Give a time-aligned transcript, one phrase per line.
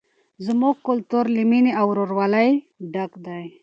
[0.45, 2.51] زموږ کلتور له مینې او ورورولۍ
[2.93, 3.45] ډک دی.